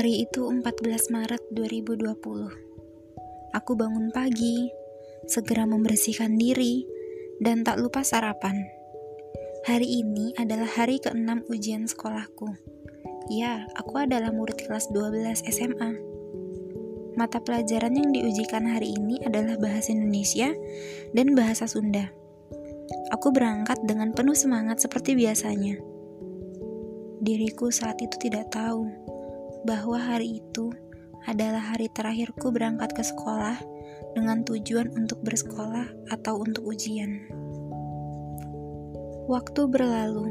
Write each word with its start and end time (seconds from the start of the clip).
Hari 0.00 0.24
itu 0.24 0.48
14 0.48 1.12
Maret 1.12 1.44
2020. 1.52 2.16
Aku 3.52 3.72
bangun 3.76 4.08
pagi, 4.08 4.72
segera 5.28 5.68
membersihkan 5.68 6.40
diri, 6.40 6.88
dan 7.36 7.68
tak 7.68 7.76
lupa 7.76 8.00
sarapan. 8.00 8.64
Hari 9.68 10.00
ini 10.00 10.32
adalah 10.40 10.72
hari 10.72 11.04
ke-6 11.04 11.44
ujian 11.52 11.84
sekolahku. 11.84 12.48
Ya, 13.28 13.68
aku 13.76 14.00
adalah 14.00 14.32
murid 14.32 14.64
kelas 14.64 14.88
12 14.88 15.44
SMA. 15.44 15.92
Mata 17.20 17.44
pelajaran 17.44 17.92
yang 17.92 18.08
diujikan 18.08 18.72
hari 18.72 18.96
ini 18.96 19.20
adalah 19.20 19.60
bahasa 19.60 19.92
Indonesia 19.92 20.48
dan 21.12 21.36
bahasa 21.36 21.68
Sunda. 21.68 22.08
Aku 23.12 23.36
berangkat 23.36 23.76
dengan 23.84 24.16
penuh 24.16 24.32
semangat 24.32 24.80
seperti 24.80 25.12
biasanya. 25.12 25.76
Diriku 27.20 27.68
saat 27.68 28.00
itu 28.00 28.16
tidak 28.16 28.48
tahu 28.48 29.10
bahwa 29.64 30.00
hari 30.00 30.40
itu 30.40 30.72
adalah 31.28 31.60
hari 31.60 31.92
terakhirku 31.92 32.48
berangkat 32.48 32.96
ke 32.96 33.04
sekolah 33.04 33.60
dengan 34.16 34.42
tujuan 34.42 34.90
untuk 34.96 35.20
bersekolah 35.22 35.86
atau 36.10 36.40
untuk 36.40 36.64
ujian. 36.66 37.28
Waktu 39.30 39.62
berlalu. 39.70 40.26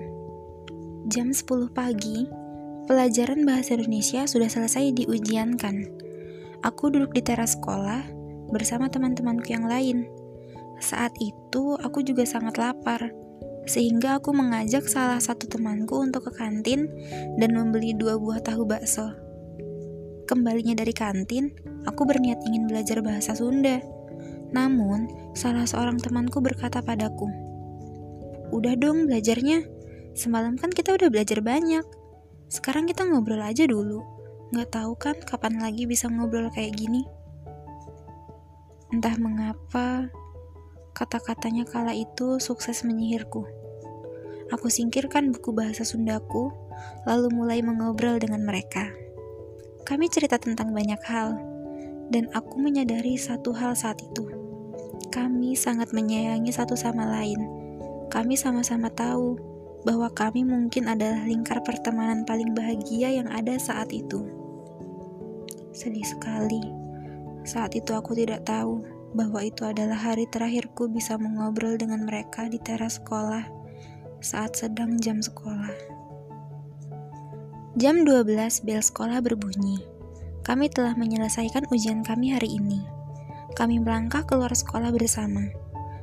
Jam 1.07 1.31
10 1.31 1.71
pagi, 1.71 2.27
pelajaran 2.89 3.47
bahasa 3.47 3.79
Indonesia 3.79 4.27
sudah 4.27 4.51
selesai 4.51 4.91
diujiankan. 4.91 5.87
Aku 6.59 6.91
duduk 6.91 7.15
di 7.15 7.23
teras 7.23 7.55
sekolah 7.55 8.03
bersama 8.51 8.91
teman-temanku 8.91 9.47
yang 9.47 9.63
lain. 9.63 10.03
Saat 10.83 11.15
itu 11.23 11.79
aku 11.79 12.03
juga 12.03 12.27
sangat 12.27 12.59
lapar 12.59 13.15
sehingga 13.69 14.17
aku 14.17 14.33
mengajak 14.33 14.89
salah 14.89 15.21
satu 15.21 15.45
temanku 15.45 16.01
untuk 16.01 16.25
ke 16.25 16.41
kantin 16.41 16.89
dan 17.37 17.53
membeli 17.53 17.93
dua 17.93 18.17
buah 18.17 18.41
tahu 18.41 18.65
bakso. 18.65 19.13
Kembalinya 20.25 20.73
dari 20.73 20.89
kantin, 20.89 21.53
aku 21.85 22.09
berniat 22.09 22.41
ingin 22.49 22.65
belajar 22.65 23.05
bahasa 23.05 23.37
Sunda. 23.37 23.77
Namun, 24.49 25.33
salah 25.37 25.69
seorang 25.69 26.01
temanku 26.01 26.41
berkata 26.41 26.81
padaku, 26.81 27.29
Udah 28.49 28.73
dong 28.73 29.05
belajarnya, 29.05 29.61
semalam 30.17 30.57
kan 30.57 30.73
kita 30.73 30.97
udah 30.97 31.13
belajar 31.13 31.37
banyak. 31.45 31.85
Sekarang 32.49 32.89
kita 32.89 33.05
ngobrol 33.05 33.45
aja 33.45 33.69
dulu. 33.69 34.01
Nggak 34.49 34.69
tahu 34.73 34.97
kan 34.97 35.17
kapan 35.21 35.61
lagi 35.61 35.85
bisa 35.85 36.09
ngobrol 36.09 36.49
kayak 36.49 36.73
gini. 36.73 37.05
Entah 38.89 39.13
mengapa, 39.21 40.09
kata-katanya 40.97 41.69
kala 41.69 41.93
itu 41.93 42.41
sukses 42.41 42.81
menyihirku. 42.81 43.58
Aku 44.49 44.65
singkirkan 44.65 45.29
buku 45.29 45.53
bahasa 45.53 45.85
Sundaku, 45.85 46.49
lalu 47.05 47.29
mulai 47.29 47.61
mengobrol 47.61 48.17
dengan 48.17 48.41
mereka. 48.41 48.89
Kami 49.85 50.09
cerita 50.09 50.41
tentang 50.41 50.73
banyak 50.73 50.97
hal, 51.05 51.37
dan 52.09 52.25
aku 52.33 52.57
menyadari 52.57 53.13
satu 53.13 53.53
hal 53.53 53.77
saat 53.77 54.01
itu. 54.01 54.25
Kami 55.13 55.53
sangat 55.53 55.93
menyayangi 55.93 56.49
satu 56.49 56.73
sama 56.73 57.05
lain. 57.05 57.37
Kami 58.09 58.33
sama-sama 58.33 58.89
tahu 58.89 59.37
bahwa 59.85 60.09
kami 60.17 60.41
mungkin 60.41 60.89
adalah 60.89 61.21
lingkar 61.29 61.61
pertemanan 61.61 62.25
paling 62.25 62.57
bahagia 62.57 63.21
yang 63.21 63.29
ada 63.29 63.53
saat 63.61 63.93
itu. 63.93 64.25
Sedih 65.77 66.09
sekali. 66.09 66.65
Saat 67.45 67.77
itu 67.77 67.93
aku 67.93 68.17
tidak 68.17 68.49
tahu 68.49 68.81
bahwa 69.13 69.45
itu 69.45 69.61
adalah 69.61 69.97
hari 70.09 70.25
terakhirku 70.25 70.89
bisa 70.89 71.21
mengobrol 71.21 71.77
dengan 71.77 72.01
mereka 72.09 72.49
di 72.49 72.57
teras 72.57 72.97
sekolah 72.97 73.58
saat 74.19 74.55
sedang 74.59 74.99
jam 74.99 75.23
sekolah. 75.23 75.71
Jam 77.79 78.03
12 78.03 78.67
bel 78.67 78.83
sekolah 78.83 79.23
berbunyi. 79.23 79.79
Kami 80.43 80.67
telah 80.67 80.97
menyelesaikan 80.99 81.69
ujian 81.71 82.03
kami 82.03 82.35
hari 82.35 82.59
ini. 82.59 82.83
Kami 83.55 83.79
melangkah 83.79 84.27
keluar 84.27 84.51
sekolah 84.51 84.91
bersama. 84.91 85.47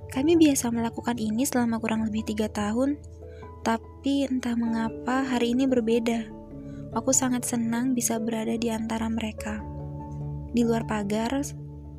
Kami 0.09 0.41
biasa 0.41 0.73
melakukan 0.73 1.21
ini 1.21 1.45
selama 1.45 1.77
kurang 1.77 2.09
lebih 2.09 2.25
tiga 2.25 2.49
tahun, 2.49 2.97
tapi 3.61 4.25
entah 4.25 4.57
mengapa 4.57 5.27
hari 5.27 5.53
ini 5.53 5.69
berbeda. 5.69 6.31
Aku 6.97 7.13
sangat 7.13 7.45
senang 7.45 7.93
bisa 7.93 8.17
berada 8.17 8.57
di 8.57 8.73
antara 8.73 9.13
mereka. 9.13 9.61
Di 10.57 10.65
luar 10.65 10.89
pagar, 10.89 11.45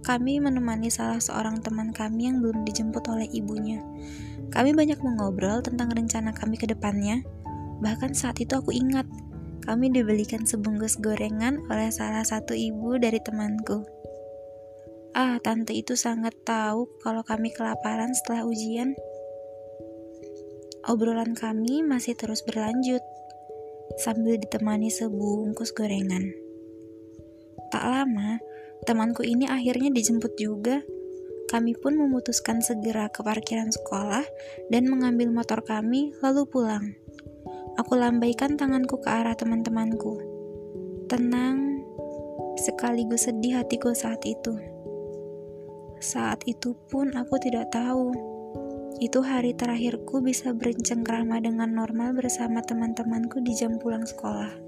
kami 0.01 0.41
menemani 0.41 0.89
salah 0.89 1.21
seorang 1.21 1.61
teman 1.61 1.93
kami 1.93 2.31
yang 2.31 2.41
belum 2.41 2.65
dijemput 2.65 3.05
oleh 3.11 3.29
ibunya. 3.29 3.83
Kami 4.51 4.71
banyak 4.71 4.99
mengobrol 5.03 5.59
tentang 5.59 5.91
rencana 5.91 6.31
kami 6.31 6.55
ke 6.55 6.65
depannya. 6.69 7.21
Bahkan 7.83 8.15
saat 8.15 8.39
itu 8.41 8.57
aku 8.57 8.73
ingat, 8.73 9.05
kami 9.67 9.91
dibelikan 9.91 10.47
sebungkus 10.47 10.95
gorengan 10.97 11.59
oleh 11.67 11.91
salah 11.91 12.23
satu 12.23 12.55
ibu 12.55 12.95
dari 12.95 13.19
temanku. 13.19 13.83
Ah, 15.11 15.41
tante 15.43 15.73
itu 15.75 15.97
sangat 15.97 16.33
tahu 16.47 16.87
kalau 17.03 17.25
kami 17.25 17.51
kelaparan 17.51 18.15
setelah 18.15 18.47
ujian. 18.47 18.95
Obrolan 20.87 21.35
kami 21.35 21.83
masih 21.83 22.15
terus 22.15 22.45
berlanjut 22.47 23.03
sambil 23.99 24.39
ditemani 24.39 24.87
sebungkus 24.87 25.75
gorengan. 25.75 26.23
Tak 27.67 27.83
lama, 27.83 28.39
temanku 28.87 29.27
ini 29.27 29.43
akhirnya 29.49 29.91
dijemput 29.91 30.39
juga 30.39 30.79
kami 31.47 31.73
pun 31.79 31.95
memutuskan 31.95 32.59
segera 32.59 33.07
ke 33.07 33.23
parkiran 33.23 33.71
sekolah 33.71 34.27
dan 34.67 34.91
mengambil 34.91 35.31
motor 35.31 35.63
kami, 35.63 36.11
lalu 36.19 36.43
pulang. 36.43 36.93
Aku 37.79 37.95
lambaikan 37.95 38.59
tanganku 38.59 38.99
ke 38.99 39.07
arah 39.07 39.33
teman-temanku. 39.33 40.19
Tenang, 41.07 41.87
sekaligus 42.59 43.31
sedih 43.31 43.63
hatiku 43.63 43.95
saat 43.95 44.19
itu. 44.27 44.59
Saat 46.03 46.43
itu 46.43 46.75
pun 46.91 47.15
aku 47.15 47.39
tidak 47.39 47.71
tahu. 47.71 48.11
Itu 48.99 49.23
hari 49.23 49.55
terakhirku 49.55 50.19
bisa 50.19 50.51
berencengkrama 50.51 51.39
dengan 51.39 51.71
normal 51.71 52.11
bersama 52.17 52.59
teman-temanku 52.59 53.39
di 53.39 53.55
jam 53.55 53.79
pulang 53.79 54.03
sekolah 54.03 54.66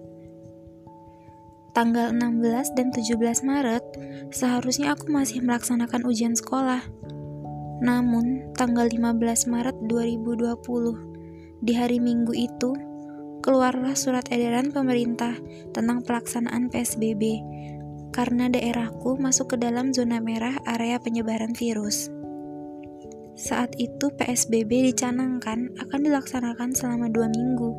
tanggal 1.80 2.12
16 2.12 2.76
dan 2.76 2.92
17 2.92 3.48
Maret, 3.48 3.80
seharusnya 4.36 4.92
aku 4.92 5.08
masih 5.16 5.40
melaksanakan 5.40 6.04
ujian 6.12 6.36
sekolah. 6.36 6.84
Namun, 7.80 8.52
tanggal 8.52 8.92
15 8.92 9.48
Maret 9.48 9.88
2020, 9.88 11.64
di 11.64 11.72
hari 11.80 12.04
Minggu 12.04 12.36
itu, 12.36 12.76
keluarlah 13.40 13.96
surat 13.96 14.28
edaran 14.28 14.76
pemerintah 14.76 15.40
tentang 15.72 16.04
pelaksanaan 16.04 16.68
PSBB 16.68 17.40
karena 18.12 18.52
daerahku 18.52 19.16
masuk 19.16 19.56
ke 19.56 19.64
dalam 19.64 19.96
zona 19.96 20.20
merah 20.20 20.60
area 20.68 21.00
penyebaran 21.00 21.56
virus. 21.56 22.12
Saat 23.40 23.80
itu 23.80 24.12
PSBB 24.20 24.92
dicanangkan 24.92 25.80
akan 25.80 26.00
dilaksanakan 26.04 26.76
selama 26.76 27.08
dua 27.08 27.32
minggu. 27.32 27.72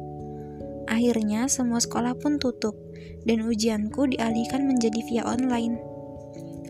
Akhirnya 0.88 1.52
semua 1.52 1.84
sekolah 1.84 2.16
pun 2.16 2.40
tutup 2.40 2.89
dan 3.28 3.44
ujianku 3.44 4.10
dialihkan 4.10 4.64
menjadi 4.64 5.00
via 5.08 5.22
online. 5.28 5.76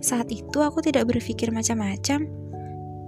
Saat 0.01 0.33
itu 0.33 0.59
aku 0.65 0.81
tidak 0.81 1.13
berpikir 1.13 1.53
macam-macam. 1.53 2.25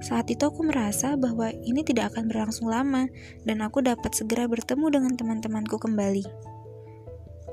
Saat 0.03 0.28
itu 0.34 0.44
aku 0.44 0.66
merasa 0.66 1.15
bahwa 1.15 1.49
ini 1.62 1.81
tidak 1.87 2.12
akan 2.12 2.28
berlangsung 2.28 2.69
lama 2.69 3.06
dan 3.47 3.62
aku 3.62 3.81
dapat 3.81 4.12
segera 4.12 4.50
bertemu 4.50 4.87
dengan 4.91 5.12
teman-temanku 5.15 5.78
kembali. 5.78 6.27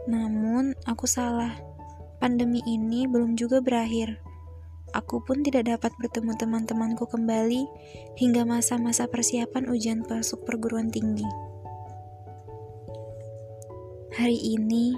Namun, 0.09 0.73
aku 0.89 1.05
salah. 1.05 1.55
Pandemi 2.17 2.59
ini 2.65 3.05
belum 3.05 3.37
juga 3.37 3.61
berakhir. 3.61 4.19
Aku 4.97 5.21
pun 5.21 5.45
tidak 5.45 5.69
dapat 5.69 5.93
bertemu 6.01 6.33
teman-temanku 6.33 7.05
kembali 7.05 7.69
hingga 8.17 8.41
masa-masa 8.41 9.05
persiapan 9.05 9.69
ujian 9.69 10.01
masuk 10.09 10.41
perguruan 10.49 10.89
tinggi. 10.89 11.29
Hari 14.17 14.57
ini, 14.57 14.97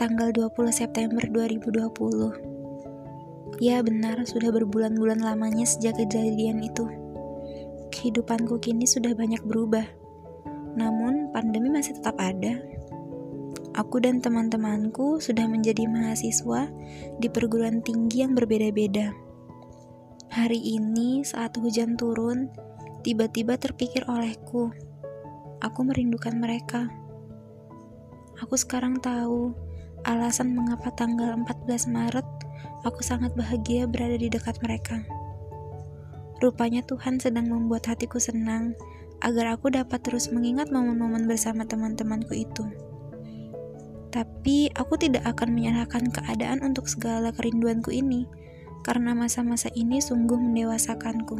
tanggal 0.00 0.32
20 0.32 0.72
September 0.72 1.20
2020. 1.28 3.60
Ya 3.60 3.84
benar, 3.84 4.24
sudah 4.24 4.48
berbulan-bulan 4.48 5.20
lamanya 5.20 5.68
sejak 5.68 6.00
kejadian 6.00 6.64
itu. 6.64 6.88
Kehidupanku 7.92 8.56
kini 8.64 8.88
sudah 8.88 9.12
banyak 9.12 9.44
berubah. 9.44 9.84
Namun, 10.72 11.28
pandemi 11.36 11.68
masih 11.68 12.00
tetap 12.00 12.16
ada. 12.16 12.64
Aku 13.76 14.00
dan 14.00 14.24
teman-temanku 14.24 15.20
sudah 15.20 15.44
menjadi 15.44 15.84
mahasiswa 15.84 16.72
di 17.20 17.28
perguruan 17.28 17.84
tinggi 17.84 18.24
yang 18.24 18.32
berbeda-beda. 18.32 19.12
Hari 20.32 20.80
ini, 20.80 21.28
saat 21.28 21.60
hujan 21.60 22.00
turun, 22.00 22.48
tiba-tiba 23.04 23.60
terpikir 23.60 24.08
olehku, 24.08 24.72
aku 25.60 25.80
merindukan 25.84 26.40
mereka. 26.40 26.88
Aku 28.40 28.56
sekarang 28.56 28.96
tahu 29.04 29.68
alasan 30.04 30.56
mengapa 30.56 30.92
tanggal 30.94 31.34
14 31.34 31.90
Maret 31.90 32.26
aku 32.84 33.00
sangat 33.04 33.36
bahagia 33.36 33.84
berada 33.84 34.16
di 34.16 34.28
dekat 34.32 34.56
mereka. 34.64 35.04
Rupanya 36.40 36.80
Tuhan 36.80 37.20
sedang 37.20 37.52
membuat 37.52 37.84
hatiku 37.92 38.16
senang 38.16 38.72
agar 39.20 39.52
aku 39.56 39.68
dapat 39.68 40.00
terus 40.00 40.32
mengingat 40.32 40.72
momen-momen 40.72 41.28
bersama 41.28 41.68
teman-temanku 41.68 42.32
itu. 42.32 42.64
Tapi 44.10 44.72
aku 44.74 44.96
tidak 44.96 45.22
akan 45.28 45.54
menyalahkan 45.54 46.08
keadaan 46.10 46.64
untuk 46.64 46.88
segala 46.88 47.30
kerinduanku 47.30 47.92
ini, 47.92 48.26
karena 48.82 49.12
masa-masa 49.12 49.68
ini 49.76 50.00
sungguh 50.00 50.40
mendewasakanku. 50.40 51.36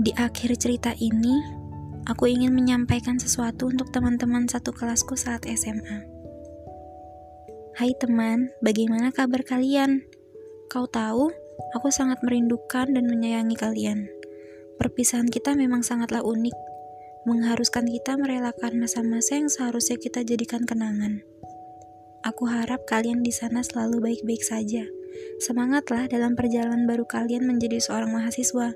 Di 0.00 0.16
akhir 0.16 0.56
cerita 0.58 0.96
ini, 0.98 1.36
aku 2.08 2.26
ingin 2.26 2.56
menyampaikan 2.56 3.20
sesuatu 3.20 3.68
untuk 3.68 3.92
teman-teman 3.92 4.48
satu 4.48 4.72
kelasku 4.72 5.14
saat 5.14 5.44
SMA. 5.46 6.17
Hai 7.78 7.94
teman, 7.94 8.50
bagaimana 8.58 9.14
kabar 9.14 9.46
kalian? 9.46 10.02
Kau 10.66 10.90
tahu, 10.90 11.30
aku 11.78 11.94
sangat 11.94 12.18
merindukan 12.26 12.90
dan 12.90 13.06
menyayangi 13.06 13.54
kalian. 13.54 14.10
Perpisahan 14.82 15.30
kita 15.30 15.54
memang 15.54 15.86
sangatlah 15.86 16.26
unik, 16.26 16.58
mengharuskan 17.22 17.86
kita 17.86 18.18
merelakan 18.18 18.82
masa-masa 18.82 19.38
yang 19.38 19.46
seharusnya 19.46 19.94
kita 19.94 20.26
jadikan 20.26 20.66
kenangan. 20.66 21.22
Aku 22.26 22.50
harap 22.50 22.82
kalian 22.82 23.22
di 23.22 23.30
sana 23.30 23.62
selalu 23.62 24.02
baik-baik 24.02 24.42
saja. 24.42 24.82
Semangatlah 25.38 26.10
dalam 26.10 26.34
perjalanan 26.34 26.82
baru 26.82 27.06
kalian 27.06 27.46
menjadi 27.46 27.78
seorang 27.78 28.10
mahasiswa. 28.10 28.74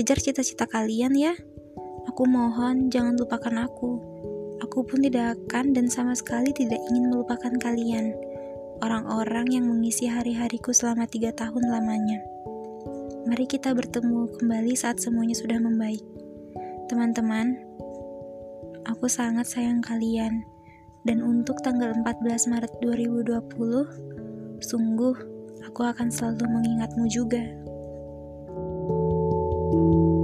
Kejar 0.00 0.16
cita-cita 0.16 0.64
kalian 0.64 1.12
ya. 1.12 1.36
Aku 2.08 2.24
mohon 2.24 2.88
jangan 2.88 3.20
lupakan 3.20 3.68
aku. 3.68 4.13
Aku 4.62 4.86
pun 4.86 5.02
tidak 5.02 5.34
akan 5.34 5.74
dan 5.74 5.90
sama 5.90 6.14
sekali 6.14 6.54
tidak 6.54 6.78
ingin 6.92 7.10
melupakan 7.10 7.50
kalian. 7.58 8.14
Orang-orang 8.78 9.50
yang 9.50 9.66
mengisi 9.66 10.06
hari-hariku 10.06 10.70
selama 10.70 11.10
tiga 11.10 11.34
tahun 11.34 11.66
lamanya. 11.66 12.22
Mari 13.26 13.48
kita 13.48 13.72
bertemu 13.72 14.30
kembali 14.38 14.76
saat 14.76 15.00
semuanya 15.00 15.34
sudah 15.34 15.58
membaik. 15.58 16.04
Teman-teman, 16.86 17.56
aku 18.84 19.08
sangat 19.08 19.48
sayang 19.48 19.80
kalian. 19.80 20.44
Dan 21.04 21.20
untuk 21.20 21.60
tanggal 21.60 21.92
14 21.92 22.48
Maret 22.48 22.72
2020, 22.80 24.60
sungguh 24.60 25.16
aku 25.64 25.80
akan 25.84 26.08
selalu 26.08 26.44
mengingatmu 26.48 27.04
juga. 27.10 27.44
thank 29.74 29.94
you 29.94 30.23